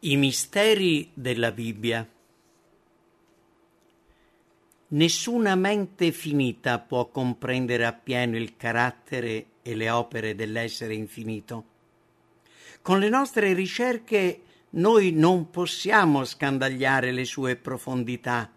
I 0.00 0.16
misteri 0.16 1.10
della 1.12 1.50
Bibbia. 1.50 2.08
Nessuna 4.90 5.56
mente 5.56 6.12
finita 6.12 6.78
può 6.78 7.08
comprendere 7.08 7.84
appieno 7.84 8.36
il 8.36 8.56
carattere 8.56 9.46
e 9.60 9.74
le 9.74 9.90
opere 9.90 10.36
dell'essere 10.36 10.94
infinito. 10.94 11.64
Con 12.80 13.00
le 13.00 13.08
nostre 13.08 13.52
ricerche 13.54 14.42
noi 14.70 15.10
non 15.10 15.50
possiamo 15.50 16.24
scandagliare 16.24 17.10
le 17.10 17.24
sue 17.24 17.56
profondità. 17.56 18.52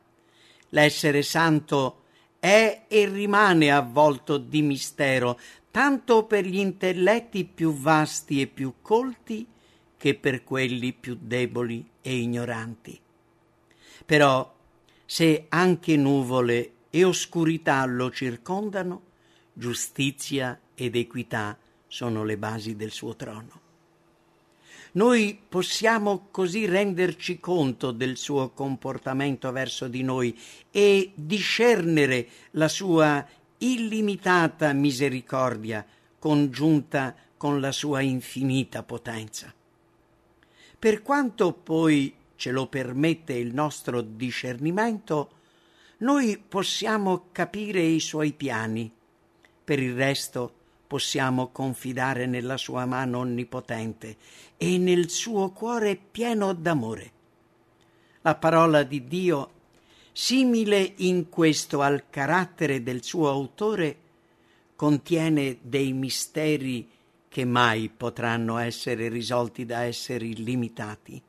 L'essere 0.70 1.24
santo 1.24 2.04
è 2.38 2.84
e 2.88 3.06
rimane 3.08 3.72
avvolto 3.72 4.38
di 4.38 4.62
mistero, 4.62 5.40
tanto 5.72 6.26
per 6.26 6.46
gli 6.46 6.60
intelletti 6.60 7.46
più 7.46 7.74
vasti 7.74 8.42
e 8.42 8.46
più 8.46 8.76
colti, 8.84 9.48
che 10.02 10.16
per 10.16 10.44
quelli 10.44 10.94
più 10.94 11.16
deboli 11.22 11.88
e 12.02 12.16
ignoranti. 12.16 13.00
Però, 14.04 14.52
se 15.06 15.46
anche 15.50 15.96
nuvole 15.96 16.72
e 16.90 17.04
oscurità 17.04 17.86
lo 17.86 18.10
circondano, 18.10 19.04
giustizia 19.54 20.60
ed 20.74 20.96
equità 20.96 21.56
sono 21.86 22.24
le 22.24 22.36
basi 22.36 22.76
del 22.76 22.90
suo 22.90 23.16
trono. 23.16 23.62
Noi 24.94 25.40
possiamo 25.48 26.30
così 26.32 26.66
renderci 26.66 27.40
conto 27.40 27.92
del 27.92 28.18
suo 28.18 28.50
comportamento 28.50 29.52
verso 29.52 29.88
di 29.88 30.02
noi 30.02 30.36
e 30.72 31.12
discernere 31.14 32.28
la 32.54 32.68
sua 32.68 33.24
illimitata 33.60 34.74
misericordia 34.74 35.86
congiunta 36.18 37.16
con 37.38 37.60
la 37.60 37.72
sua 37.72 38.02
infinita 38.02 38.82
potenza. 38.82 39.54
Per 40.82 41.04
quanto 41.04 41.54
poi 41.54 42.12
ce 42.36 42.50
lo 42.50 42.66
permette 42.66 43.34
il 43.34 43.54
nostro 43.54 44.02
discernimento, 44.02 45.30
noi 45.98 46.40
possiamo 46.40 47.28
capire 47.32 47.84
i 47.84 48.00
suoi 48.00 48.34
piani. 48.34 48.92
Per 49.64 49.78
il 49.78 49.94
resto 49.94 50.52
possiamo 50.88 51.50
confidare 51.50 52.26
nella 52.26 52.58
sua 52.58 52.88
mano 52.88 53.20
onnipotente 53.20 54.18
e 54.58 54.80
nel 54.80 55.12
suo 55.12 55.52
cuore 55.52 55.96
pieno 55.98 56.52
d'amore. 56.54 57.12
La 58.22 58.34
parola 58.34 58.82
di 58.82 59.06
Dio, 59.06 59.52
simile 60.12 60.94
in 60.96 61.30
questo 61.30 61.82
al 61.82 62.10
carattere 62.10 62.82
del 62.82 63.04
suo 63.04 63.30
autore, 63.30 63.98
contiene 64.76 65.60
dei 65.62 65.94
misteri 65.94 66.90
che 67.32 67.46
mai 67.46 67.88
potranno 67.88 68.58
essere 68.58 69.08
risolti 69.08 69.64
da 69.64 69.84
esseri 69.84 70.44
limitati. 70.44 71.22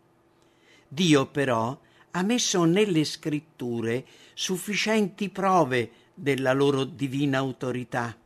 Dio 0.89 1.27
però 1.27 1.79
ha 2.11 2.23
messo 2.23 2.65
nelle 2.65 3.05
scritture 3.05 4.05
sufficienti 4.35 5.29
prove 5.29 5.91
della 6.13 6.53
loro 6.55 6.83
divina 6.83 7.39
autorità, 7.39 8.17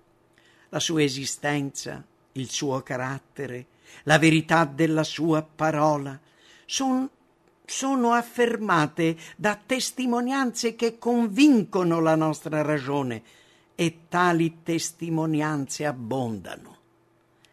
la 0.70 0.80
sua 0.80 1.02
esistenza, 1.02 2.02
il 2.32 2.48
suo 2.48 2.80
carattere, 2.82 3.66
la 4.04 4.18
verità 4.18 4.64
della 4.64 5.04
sua 5.04 5.42
parola, 5.42 6.18
son, 6.64 7.06
sono 7.62 8.12
affermate 8.12 9.18
da 9.36 9.54
testimonianze 9.54 10.74
che 10.76 10.96
convincono 10.96 12.00
la 12.00 12.14
nostra 12.14 12.62
ragione 12.62 13.22
e 13.74 13.98
tali 14.08 14.62
testimonianze 14.62 15.84
abbondano. 15.84 16.75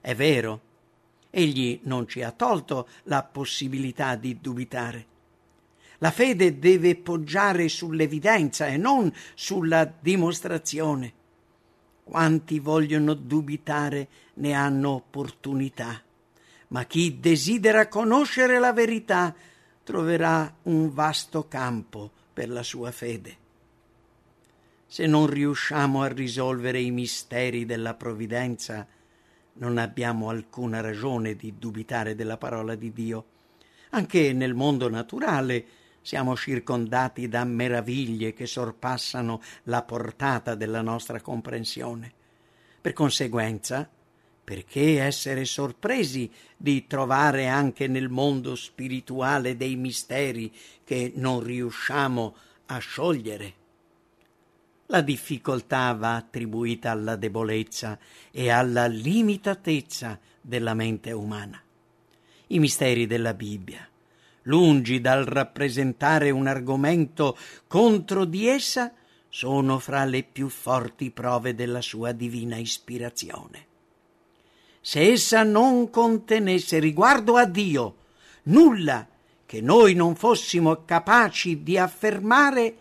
È 0.06 0.14
vero, 0.16 0.60
egli 1.30 1.80
non 1.84 2.10
ci 2.10 2.22
ha 2.24 2.32
tolto 2.32 2.90
la 3.04 3.24
possibilità 3.24 4.18
di 4.18 4.38
dubitare. 4.42 5.06
La 6.00 6.12
fede 6.12 6.60
deve 6.60 6.98
poggiare 6.98 7.70
sull'evidenza 7.70 8.68
e 8.68 8.76
non 8.76 9.10
sulla 9.34 9.86
dimostrazione. 9.86 11.14
Quanti 12.04 12.60
vogliono 12.60 13.14
dubitare 13.14 14.10
ne 14.34 14.52
hanno 14.52 14.90
opportunità, 14.90 16.02
ma 16.68 16.84
chi 16.84 17.22
desidera 17.22 17.88
conoscere 17.88 18.60
la 18.60 18.74
verità 18.74 19.34
troverà 19.86 20.54
un 20.64 20.94
vasto 20.94 21.48
campo 21.48 22.12
per 22.34 22.50
la 22.50 22.62
sua 22.62 22.92
fede. 22.92 23.38
Se 24.86 25.08
non 25.08 25.28
riusciamo 25.28 26.02
a 26.02 26.08
risolvere 26.08 26.82
i 26.82 26.92
misteri 26.92 27.66
della 27.66 27.94
provvidenza, 27.94 28.86
non 29.54 29.78
abbiamo 29.78 30.30
alcuna 30.30 30.82
ragione 30.82 31.36
di 31.36 31.56
dubitare 31.58 32.16
della 32.16 32.38
parola 32.38 32.76
di 32.76 32.92
Dio. 32.92 33.26
Anche 33.92 34.34
nel 34.34 34.54
mondo 34.54 34.90
naturale 34.90 35.66
siamo 36.02 36.36
circondati 36.36 37.30
da 37.30 37.44
meraviglie 37.46 38.34
che 38.34 38.46
sorpassano 38.46 39.42
la 39.64 39.84
portata 39.84 40.56
della 40.56 40.82
nostra 40.82 41.22
comprensione. 41.22 42.12
Per 42.82 42.94
conseguenza, 42.94 43.90
perché 44.44 45.02
essere 45.02 45.46
sorpresi 45.46 46.30
di 46.58 46.86
trovare 46.88 47.48
anche 47.48 47.88
nel 47.88 48.10
mondo 48.10 48.56
spirituale 48.56 49.56
dei 49.56 49.78
misteri 49.78 50.52
che 50.84 51.14
non 51.16 51.42
riusciamo 51.42 52.36
a 52.66 52.78
sciogliere? 52.80 53.62
La 54.88 55.02
difficoltà 55.02 55.94
va 55.94 56.16
attribuita 56.16 56.92
alla 56.92 57.16
debolezza 57.16 57.98
e 58.32 58.50
alla 58.50 58.86
limitatezza 58.86 60.20
della 60.42 60.74
mente 60.74 61.12
umana. 61.12 61.62
I 62.48 62.60
misteri 62.60 63.08
della 63.08 63.34
Bibbia, 63.34 63.88
lungi 64.44 65.00
dal 65.00 65.24
rappresentare 65.24 66.30
un 66.30 66.48
argomento 66.48 67.38
contro 67.68 68.26
di 68.26 68.48
essa, 68.48 68.94
sono 69.30 69.80
fra 69.80 70.06
le 70.06 70.24
più 70.24 70.50
forti 70.50 71.10
prove 71.10 71.56
della 71.56 71.82
sua 71.82 72.12
divina 72.12 72.58
ispirazione. 72.58 73.66
Se 74.80 75.00
essa 75.00 75.44
non 75.44 75.90
contenesse 75.90 76.78
riguardo 76.78 77.38
a 77.38 77.46
Dio 77.46 77.96
nulla 78.44 79.08
che 79.46 79.62
noi 79.62 79.94
non 79.94 80.16
fossimo 80.16 80.84
capaci 80.84 81.64
di 81.64 81.78
affermare, 81.78 82.76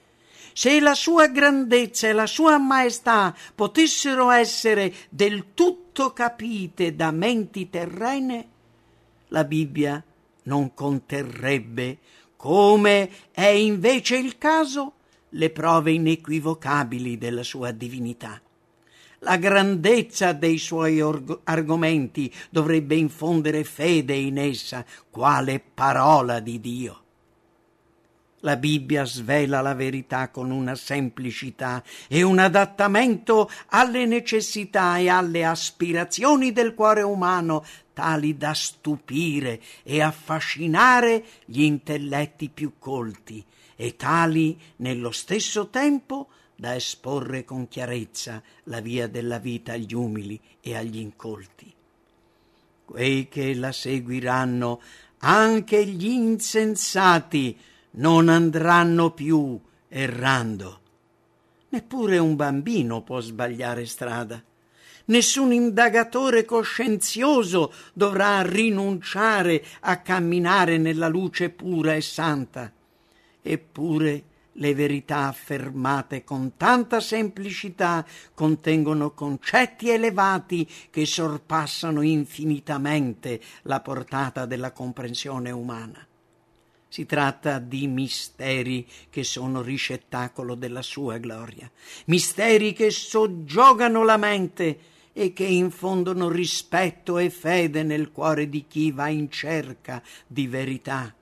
se 0.53 0.81
la 0.81 0.95
sua 0.95 1.29
grandezza 1.29 2.09
e 2.09 2.13
la 2.13 2.27
sua 2.27 2.59
maestà 2.59 3.35
potessero 3.55 4.31
essere 4.31 4.93
del 5.09 5.55
tutto 5.55 6.13
capite 6.13 6.95
da 6.95 7.11
menti 7.11 7.71
terrene, 7.71 8.49
la 9.29 9.45
Bibbia 9.45 10.03
non 10.45 10.75
conterrebbe, 10.75 11.99
come 12.37 13.11
è 13.31 13.47
invece 13.47 14.17
il 14.17 14.37
caso, 14.39 14.95
le 15.31 15.51
prove 15.51 15.93
inequivocabili 15.93 17.17
della 17.17 17.43
sua 17.43 17.71
divinità. 17.71 18.41
La 19.21 19.37
grandezza 19.37 20.33
dei 20.33 20.59
suoi 20.59 21.01
org- 21.01 21.41
argomenti 21.45 22.33
dovrebbe 22.51 22.97
infondere 22.97 23.63
fede 23.63 24.15
in 24.15 24.37
essa, 24.37 24.85
quale 25.11 25.61
parola 25.61 26.41
di 26.41 26.61
Dio. 26.61 27.02
La 28.45 28.57
Bibbia 28.57 29.05
svela 29.05 29.61
la 29.61 29.75
verità 29.75 30.31
con 30.31 30.51
una 30.51 30.75
semplicità 30.75 31.83
e 32.09 32.23
un 32.23 32.41
adattamento 32.41 33.49
alle 33.69 34.05
necessità 34.05 34.99
e 34.99 35.09
alle 35.09 35.45
aspirazioni 35.45 36.51
del 36.51 36.75
cuore 36.75 37.03
umano 37.03 37.65
tali 37.93 38.37
da 38.37 38.53
stupire 38.53 39.61
e 39.85 40.01
affascinare 40.01 41.25
gli 41.45 41.63
intelletti 41.63 42.49
più 42.49 42.73
colti 42.81 43.45
e 43.77 43.95
tali 43.95 44.59
nello 44.77 45.13
stesso 45.13 45.69
tempo 45.69 46.29
da 46.57 46.75
esporre 46.75 47.45
con 47.45 47.69
chiarezza 47.69 48.43
la 48.65 48.81
via 48.81 49.07
della 49.07 49.39
vita 49.39 49.75
agli 49.75 49.95
umili 49.95 50.41
e 50.61 50.77
agli 50.77 50.99
incolti. 50.99 51.73
Quei 52.85 53.29
che 53.29 53.55
la 53.55 53.71
seguiranno, 53.71 54.81
anche 55.19 55.87
gli 55.87 56.07
insensati, 56.07 57.57
non 57.93 58.29
andranno 58.29 59.11
più 59.13 59.61
errando. 59.89 60.81
Neppure 61.71 62.19
un 62.19 62.37
bambino 62.37 63.03
può 63.03 63.21
sbagliare 63.21 63.87
strada. 63.87 64.43
Nessun 65.05 65.53
indagatore 65.53 66.45
coscienzioso 66.45 67.73
dovrà 67.93 68.43
rinunciare 68.43 69.65
a 69.81 70.01
camminare 70.01 70.79
nella 70.79 71.09
luce 71.09 71.51
pura 71.51 71.95
e 71.95 72.01
santa. 72.01 72.71
Eppure 73.43 74.25
le 74.57 74.75
verità 74.75 75.29
affermate 75.29 76.25
con 76.25 76.57
tanta 76.57 77.01
semplicità 77.01 78.05
contengono 78.35 79.13
concetti 79.13 79.89
elevati 79.89 80.69
che 80.91 81.07
sorpassano 81.07 82.03
infinitamente 82.03 83.41
la 83.63 83.81
portata 83.81 84.47
della 84.47 84.73
comprensione 84.73 85.51
umana. 85.51 86.07
Si 86.93 87.07
tratta 87.07 87.59
di 87.59 87.87
misteri 87.87 88.87
che 89.09 89.25
sono 89.25 89.63
ricettacolo 89.63 90.55
della 90.55 90.83
sua 90.83 91.17
gloria, 91.17 91.71
misteri 92.05 92.75
che 92.75 92.91
soggiogano 92.91 94.05
la 94.05 94.19
mente 94.19 94.79
e 95.15 95.33
che 95.33 95.45
infondono 95.45 96.29
rispetto 96.29 97.17
e 97.17 97.31
fede 97.31 97.83
nel 97.83 98.13
cuore 98.13 98.51
di 98.51 98.67
chi 98.69 98.91
va 98.91 99.09
in 99.09 99.31
cerca 99.31 100.03
di 100.27 100.47
verità. 100.47 101.15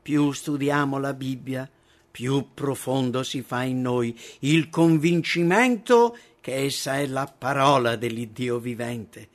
più 0.00 0.32
studiamo 0.32 0.98
la 0.98 1.12
Bibbia, 1.12 1.70
più 2.10 2.54
profondo 2.54 3.22
si 3.22 3.42
fa 3.42 3.64
in 3.64 3.82
noi 3.82 4.18
il 4.38 4.70
convincimento 4.70 6.16
che 6.40 6.64
essa 6.64 6.96
è 6.96 7.06
la 7.06 7.26
parola 7.26 7.94
dell'Iddio 7.94 8.58
vivente. 8.58 9.28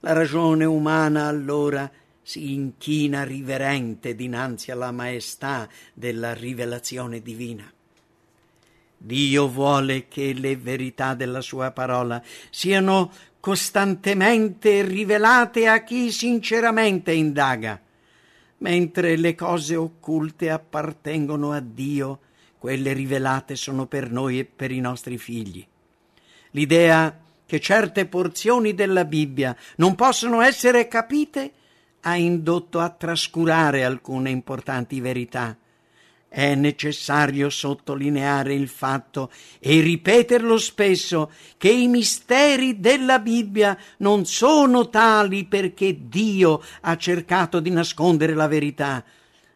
La 0.00 0.12
ragione 0.12 0.66
umana 0.66 1.28
allora 1.28 1.90
si 2.28 2.52
inchina 2.52 3.24
riverente 3.24 4.14
dinanzi 4.14 4.70
alla 4.70 4.90
maestà 4.90 5.66
della 5.94 6.34
rivelazione 6.34 7.22
divina. 7.22 7.72
Dio 8.98 9.48
vuole 9.48 10.08
che 10.08 10.34
le 10.34 10.54
verità 10.56 11.14
della 11.14 11.40
sua 11.40 11.70
parola 11.70 12.22
siano 12.50 13.10
costantemente 13.40 14.82
rivelate 14.82 15.68
a 15.68 15.82
chi 15.82 16.12
sinceramente 16.12 17.12
indaga, 17.12 17.80
mentre 18.58 19.16
le 19.16 19.34
cose 19.34 19.76
occulte 19.76 20.50
appartengono 20.50 21.52
a 21.52 21.60
Dio, 21.60 22.20
quelle 22.58 22.92
rivelate 22.92 23.56
sono 23.56 23.86
per 23.86 24.10
noi 24.10 24.40
e 24.40 24.44
per 24.44 24.70
i 24.70 24.80
nostri 24.80 25.16
figli. 25.16 25.66
L'idea 26.50 27.20
che 27.46 27.58
certe 27.58 28.04
porzioni 28.04 28.74
della 28.74 29.06
Bibbia 29.06 29.56
non 29.76 29.94
possono 29.94 30.42
essere 30.42 30.88
capite 30.88 31.52
ha 32.00 32.16
indotto 32.16 32.80
a 32.80 32.90
trascurare 32.90 33.84
alcune 33.84 34.30
importanti 34.30 35.00
verità 35.00 35.56
è 36.28 36.54
necessario 36.54 37.48
sottolineare 37.48 38.52
il 38.52 38.68
fatto 38.68 39.30
e 39.58 39.80
ripeterlo 39.80 40.58
spesso 40.58 41.30
che 41.56 41.70
i 41.70 41.88
misteri 41.88 42.80
della 42.80 43.18
Bibbia 43.18 43.76
non 43.98 44.26
sono 44.26 44.90
tali 44.90 45.46
perché 45.46 45.96
Dio 46.08 46.62
ha 46.82 46.96
cercato 46.96 47.60
di 47.60 47.70
nascondere 47.70 48.34
la 48.34 48.46
verità, 48.46 49.02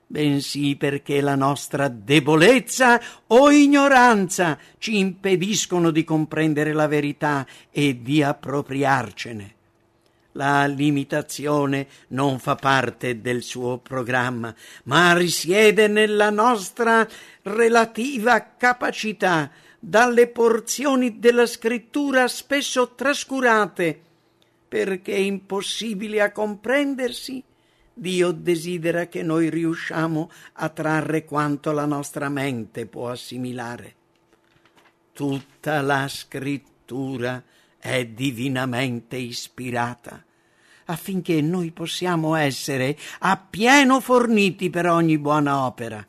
bensì 0.07 0.77
perché 0.77 1.21
la 1.21 1.35
nostra 1.35 1.89
debolezza 1.89 3.01
o 3.29 3.51
ignoranza 3.51 4.59
ci 4.79 4.99
impediscono 4.99 5.91
di 5.91 6.05
comprendere 6.05 6.73
la 6.73 6.87
verità 6.87 7.47
e 7.71 8.01
di 8.01 8.23
appropriarcene. 8.23 9.55
La 10.33 10.67
limitazione 10.67 11.87
non 12.09 12.39
fa 12.39 12.55
parte 12.55 13.21
del 13.21 13.43
suo 13.43 13.79
programma, 13.79 14.55
ma 14.85 15.15
risiede 15.15 15.89
nella 15.89 16.31
nostra 16.31 17.07
relativa 17.43 18.55
capacità 18.57 19.51
dalle 19.79 20.29
porzioni 20.29 21.19
della 21.19 21.45
scrittura 21.45 22.29
spesso 22.29 22.95
trascurate, 22.95 24.01
perché 24.69 25.13
impossibili 25.13 26.19
a 26.19 26.33
comprendersi, 26.33 27.43
Dio 27.93 28.31
desidera 28.31 29.07
che 29.07 29.23
noi 29.23 29.51
riusciamo 29.51 30.31
a 30.55 30.69
trarre 30.71 31.25
quanto 31.25 31.73
la 31.73 31.85
nostra 31.85 32.31
mente 32.31 32.87
può 32.87 33.11
assimilare. 33.11 33.95
Tutta 35.13 35.83
la 35.83 36.09
scrittura 36.09 37.43
è 37.85 38.07
divinamente 38.07 39.17
ispirata 39.17 40.25
affinché 40.85 41.41
noi 41.41 41.73
possiamo 41.73 42.37
essere 42.37 42.97
appieno 43.19 43.99
forniti 43.99 44.71
per 44.71 44.87
ogni 44.87 45.19
buona 45.19 45.65
opera. 45.65 46.07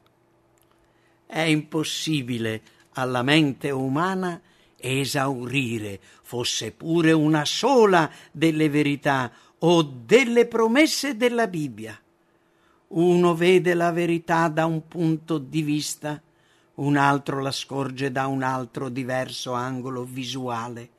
È 1.26 1.40
impossibile 1.40 2.62
alla 2.94 3.24
mente 3.24 3.72
umana 3.72 4.40
esaurire, 4.78 6.00
fosse 6.22 6.72
pure 6.74 7.12
una 7.12 7.44
sola 7.44 8.08
delle 8.32 8.70
verità 8.70 9.32
o 9.60 9.82
delle 9.82 10.46
promesse 10.46 11.18
della 11.18 11.48
Bibbia. 11.48 12.00
Uno 12.90 13.34
vede 13.34 13.74
la 13.74 13.92
verità 13.92 14.48
da 14.48 14.68
un 14.68 14.88
punto 14.88 15.40
di 15.40 15.64
vista, 15.64 16.22
un 16.76 16.98
altro 16.98 17.42
la 17.42 17.52
scorge 17.52 18.12
da 18.12 18.28
un 18.28 18.44
altro 18.44 18.90
diverso 18.90 19.54
angolo 19.54 20.04
visuale. 20.04 20.93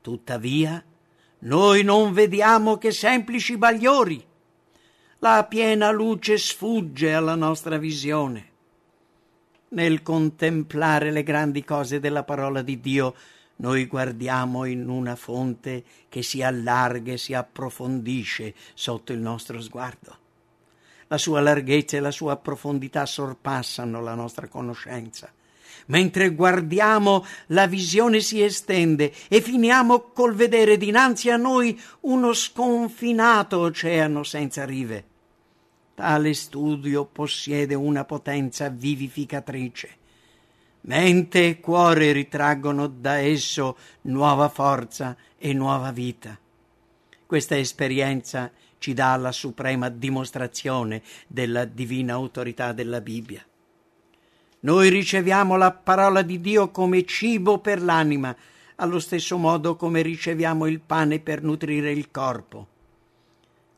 Tuttavia, 0.00 0.82
noi 1.40 1.82
non 1.82 2.12
vediamo 2.12 2.78
che 2.78 2.90
semplici 2.90 3.56
bagliori. 3.56 4.24
La 5.18 5.44
piena 5.44 5.90
luce 5.90 6.38
sfugge 6.38 7.12
alla 7.12 7.34
nostra 7.34 7.76
visione. 7.76 8.48
Nel 9.68 10.02
contemplare 10.02 11.10
le 11.10 11.22
grandi 11.22 11.62
cose 11.64 12.00
della 12.00 12.24
parola 12.24 12.62
di 12.62 12.80
Dio, 12.80 13.14
noi 13.56 13.86
guardiamo 13.86 14.64
in 14.64 14.88
una 14.88 15.16
fonte 15.16 15.84
che 16.08 16.22
si 16.22 16.42
allarga 16.42 17.12
e 17.12 17.18
si 17.18 17.34
approfondisce 17.34 18.54
sotto 18.72 19.12
il 19.12 19.18
nostro 19.18 19.60
sguardo. 19.60 20.16
La 21.08 21.18
sua 21.18 21.40
larghezza 21.40 21.98
e 21.98 22.00
la 22.00 22.10
sua 22.10 22.36
profondità 22.36 23.04
sorpassano 23.04 24.00
la 24.00 24.14
nostra 24.14 24.48
conoscenza. 24.48 25.30
Mentre 25.86 26.30
guardiamo, 26.30 27.24
la 27.48 27.66
visione 27.66 28.20
si 28.20 28.42
estende 28.42 29.12
e 29.28 29.40
finiamo 29.40 30.10
col 30.12 30.34
vedere 30.34 30.76
dinanzi 30.76 31.30
a 31.30 31.36
noi 31.36 31.80
uno 32.00 32.32
sconfinato 32.32 33.58
oceano 33.58 34.22
senza 34.22 34.64
rive. 34.64 35.04
Tale 35.94 36.32
studio 36.34 37.04
possiede 37.04 37.74
una 37.74 38.04
potenza 38.04 38.68
vivificatrice. 38.68 39.98
Mente 40.82 41.46
e 41.46 41.60
cuore 41.60 42.12
ritraggono 42.12 42.86
da 42.86 43.18
esso 43.18 43.76
nuova 44.02 44.48
forza 44.48 45.14
e 45.36 45.52
nuova 45.52 45.92
vita. 45.92 46.38
Questa 47.26 47.56
esperienza 47.56 48.50
ci 48.78 48.94
dà 48.94 49.14
la 49.16 49.30
suprema 49.30 49.90
dimostrazione 49.90 51.02
della 51.26 51.66
divina 51.66 52.14
autorità 52.14 52.72
della 52.72 53.02
Bibbia. 53.02 53.44
Noi 54.62 54.90
riceviamo 54.90 55.56
la 55.56 55.72
parola 55.72 56.20
di 56.20 56.38
Dio 56.38 56.70
come 56.70 57.04
cibo 57.06 57.58
per 57.58 57.82
l'anima, 57.82 58.36
allo 58.76 58.98
stesso 58.98 59.38
modo 59.38 59.74
come 59.76 60.02
riceviamo 60.02 60.66
il 60.66 60.80
pane 60.80 61.18
per 61.18 61.42
nutrire 61.42 61.90
il 61.92 62.10
corpo. 62.10 62.66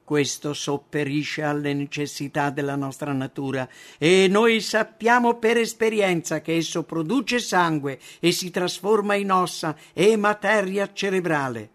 Questo 0.02 0.52
sopperisce 0.52 1.42
alle 1.44 1.72
necessità 1.72 2.50
della 2.50 2.74
nostra 2.74 3.12
natura 3.12 3.68
e 3.96 4.26
noi 4.28 4.60
sappiamo 4.60 5.38
per 5.38 5.56
esperienza 5.56 6.40
che 6.40 6.56
esso 6.56 6.82
produce 6.82 7.38
sangue 7.38 8.00
e 8.18 8.32
si 8.32 8.50
trasforma 8.50 9.14
in 9.14 9.30
ossa 9.30 9.76
e 9.92 10.16
materia 10.16 10.92
cerebrale. 10.92 11.70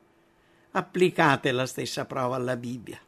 Applicate 0.72 1.54
la 1.54 1.66
stessa 1.66 2.04
prova 2.04 2.36
alla 2.36 2.58
Bibbia. 2.58 3.00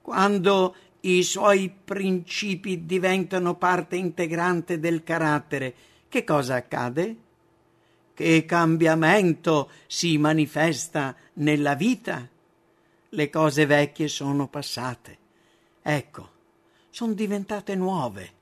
Quando 0.00 0.74
i 1.06 1.22
suoi 1.22 1.70
principi 1.84 2.86
diventano 2.86 3.56
parte 3.56 3.96
integrante 3.96 4.78
del 4.78 5.02
carattere, 5.02 5.74
che 6.08 6.24
cosa 6.24 6.54
accade? 6.54 7.16
Che 8.14 8.44
cambiamento 8.46 9.70
si 9.86 10.16
manifesta 10.16 11.14
nella 11.34 11.74
vita? 11.74 12.26
Le 13.10 13.30
cose 13.30 13.66
vecchie 13.66 14.08
sono 14.08 14.48
passate. 14.48 15.18
Ecco, 15.82 16.30
sono 16.90 17.12
diventate 17.12 17.74
nuove. 17.74 18.32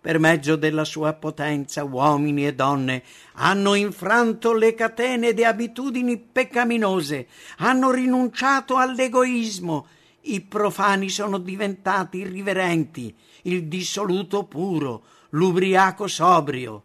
Per 0.00 0.18
mezzo 0.18 0.56
della 0.56 0.84
sua 0.84 1.14
potenza 1.14 1.82
uomini 1.82 2.46
e 2.46 2.54
donne 2.54 3.02
hanno 3.34 3.74
infranto 3.74 4.52
le 4.52 4.74
catene 4.74 5.32
di 5.32 5.44
abitudini 5.44 6.18
peccaminose, 6.18 7.26
hanno 7.58 7.90
rinunciato 7.90 8.76
all'egoismo, 8.76 9.86
i 10.26 10.40
profani 10.40 11.08
sono 11.08 11.38
diventati 11.38 12.18
irriverenti, 12.18 13.14
il 13.42 13.66
dissoluto 13.66 14.44
puro, 14.44 15.02
l'ubriaco 15.30 16.06
sobrio. 16.06 16.82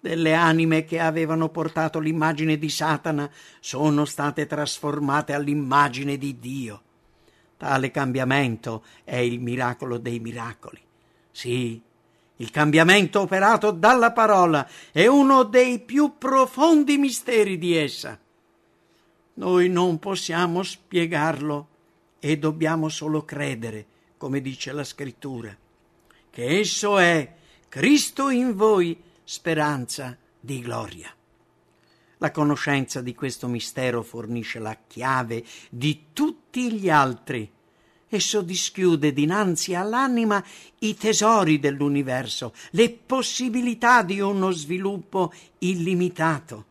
Delle 0.00 0.34
anime 0.34 0.84
che 0.84 1.00
avevano 1.00 1.48
portato 1.48 1.98
l'immagine 1.98 2.58
di 2.58 2.68
Satana 2.68 3.30
sono 3.60 4.04
state 4.04 4.46
trasformate 4.46 5.32
all'immagine 5.32 6.16
di 6.16 6.38
Dio. 6.38 6.82
Tale 7.56 7.90
cambiamento 7.90 8.84
è 9.02 9.16
il 9.16 9.40
miracolo 9.40 9.98
dei 9.98 10.20
miracoli. 10.20 10.80
Sì, 11.32 11.82
il 12.36 12.50
cambiamento 12.50 13.20
operato 13.20 13.72
dalla 13.72 14.12
parola 14.12 14.68
è 14.92 15.06
uno 15.06 15.42
dei 15.42 15.80
più 15.80 16.14
profondi 16.18 16.96
misteri 16.96 17.58
di 17.58 17.74
essa. 17.74 18.16
Noi 19.34 19.68
non 19.68 19.98
possiamo 19.98 20.62
spiegarlo 20.62 21.68
e 22.20 22.38
dobbiamo 22.38 22.88
solo 22.88 23.24
credere, 23.24 23.86
come 24.16 24.40
dice 24.40 24.72
la 24.72 24.84
scrittura, 24.84 25.56
che 26.30 26.58
esso 26.58 26.98
è 26.98 27.34
Cristo 27.68 28.30
in 28.30 28.54
voi, 28.54 29.00
speranza 29.24 30.16
di 30.40 30.60
gloria. 30.60 31.12
La 32.18 32.30
conoscenza 32.30 33.00
di 33.00 33.14
questo 33.14 33.46
mistero 33.46 34.02
fornisce 34.02 34.58
la 34.58 34.76
chiave 34.86 35.44
di 35.70 36.06
tutti 36.12 36.72
gli 36.72 36.90
altri. 36.90 37.48
Esso 38.08 38.40
dischiude 38.40 39.12
dinanzi 39.12 39.74
all'anima 39.74 40.42
i 40.80 40.96
tesori 40.96 41.60
dell'universo, 41.60 42.54
le 42.70 42.90
possibilità 42.90 44.02
di 44.02 44.18
uno 44.18 44.50
sviluppo 44.50 45.32
illimitato. 45.58 46.64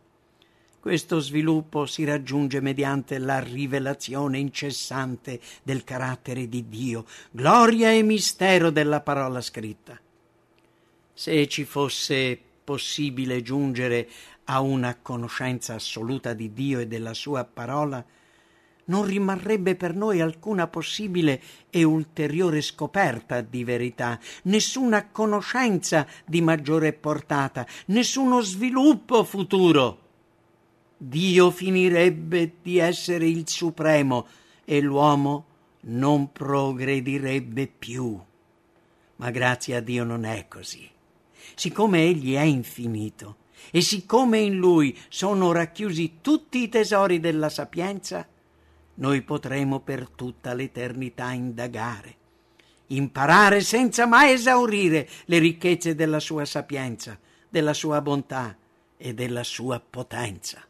Questo 0.88 1.20
sviluppo 1.20 1.86
si 1.86 2.06
raggiunge 2.06 2.62
mediante 2.62 3.18
la 3.18 3.40
rivelazione 3.40 4.38
incessante 4.38 5.38
del 5.62 5.84
carattere 5.84 6.48
di 6.48 6.70
Dio, 6.70 7.04
gloria 7.30 7.92
e 7.92 8.04
mistero 8.04 8.70
della 8.70 9.02
parola 9.02 9.42
scritta. 9.42 10.00
Se 11.14 11.48
ci 11.50 11.66
fosse 11.66 12.40
possibile 12.64 13.42
giungere 13.42 14.08
a 14.46 14.62
una 14.62 14.96
conoscenza 15.02 15.74
assoluta 15.74 16.32
di 16.32 16.54
Dio 16.54 16.80
e 16.80 16.88
della 16.88 17.14
sua 17.14 17.44
parola, 17.44 18.02
non 18.86 19.04
rimarrebbe 19.04 19.76
per 19.76 19.94
noi 19.94 20.22
alcuna 20.22 20.68
possibile 20.68 21.42
e 21.70 21.84
ulteriore 21.84 22.62
scoperta 22.62 23.42
di 23.42 23.66
verità, 23.66 24.18
nessuna 24.44 25.10
conoscenza 25.10 26.08
di 26.26 26.40
maggiore 26.40 26.94
portata, 26.94 27.68
nessuno 27.88 28.40
sviluppo 28.40 29.26
futuro. 29.26 30.06
Dio 30.98 31.52
finirebbe 31.52 32.56
di 32.62 32.80
essere 32.80 33.28
il 33.28 33.48
supremo 33.48 34.26
e 34.66 34.82
l'uomo 34.82 35.46
non 35.82 36.32
progredirebbe 36.32 37.68
più. 37.68 38.20
Ma 39.18 39.30
grazie 39.30 39.76
a 39.76 39.80
Dio 39.80 40.04
non 40.04 40.26
è 40.26 40.48
così. 40.48 40.90
Siccome 41.54 42.04
Egli 42.04 42.34
è 42.34 42.42
infinito 42.42 43.38
e 43.72 43.82
siccome 43.82 44.40
in 44.40 44.58
Lui 44.58 44.98
sono 45.08 45.52
racchiusi 45.52 46.18
tutti 46.22 46.64
i 46.64 46.70
tesori 46.70 47.20
della 47.20 47.50
sapienza, 47.50 48.28
noi 48.96 49.22
potremo 49.22 49.80
per 49.82 50.10
tutta 50.10 50.54
l'eternità 50.54 51.32
indagare, 51.32 52.16
imparare 52.88 53.62
senza 53.62 54.08
mai 54.08 54.32
esaurire 54.32 55.08
le 55.26 55.38
ricchezze 55.38 55.94
della 55.94 56.20
sua 56.20 56.46
sapienza, 56.46 57.20
della 57.48 57.74
sua 57.74 58.02
bontà 58.02 58.58
e 58.98 59.14
della 59.14 59.44
sua 59.44 59.80
potenza. 59.80 60.67